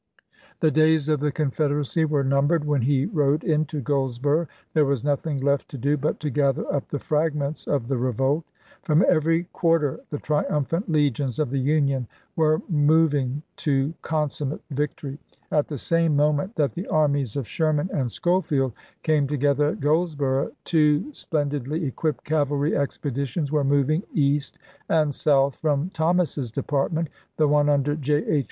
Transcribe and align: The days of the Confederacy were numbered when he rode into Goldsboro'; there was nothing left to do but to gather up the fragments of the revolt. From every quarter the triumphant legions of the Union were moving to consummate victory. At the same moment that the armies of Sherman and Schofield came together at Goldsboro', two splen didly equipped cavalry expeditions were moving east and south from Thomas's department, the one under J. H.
The 0.61 0.71
days 0.71 1.09
of 1.09 1.19
the 1.19 1.31
Confederacy 1.31 2.05
were 2.05 2.23
numbered 2.23 2.65
when 2.65 2.81
he 2.81 3.05
rode 3.05 3.43
into 3.43 3.81
Goldsboro'; 3.81 4.47
there 4.73 4.83
was 4.83 5.03
nothing 5.03 5.37
left 5.39 5.69
to 5.69 5.77
do 5.77 5.95
but 5.95 6.19
to 6.21 6.31
gather 6.31 6.65
up 6.73 6.87
the 6.87 6.97
fragments 6.97 7.67
of 7.67 7.87
the 7.87 7.99
revolt. 7.99 8.43
From 8.81 9.05
every 9.07 9.43
quarter 9.53 9.99
the 10.09 10.17
triumphant 10.17 10.89
legions 10.91 11.37
of 11.37 11.51
the 11.51 11.59
Union 11.59 12.07
were 12.35 12.63
moving 12.67 13.43
to 13.57 13.93
consummate 14.01 14.61
victory. 14.71 15.19
At 15.51 15.67
the 15.67 15.77
same 15.77 16.15
moment 16.15 16.55
that 16.55 16.73
the 16.73 16.87
armies 16.87 17.35
of 17.37 17.47
Sherman 17.47 17.91
and 17.93 18.11
Schofield 18.11 18.73
came 19.03 19.27
together 19.27 19.67
at 19.67 19.81
Goldsboro', 19.81 20.51
two 20.63 21.13
splen 21.13 21.49
didly 21.51 21.85
equipped 21.85 22.23
cavalry 22.23 22.75
expeditions 22.75 23.51
were 23.51 23.63
moving 23.63 24.01
east 24.15 24.57
and 24.89 25.13
south 25.13 25.57
from 25.57 25.91
Thomas's 25.91 26.51
department, 26.51 27.09
the 27.37 27.47
one 27.47 27.69
under 27.69 27.95
J. 27.95 28.25
H. 28.25 28.39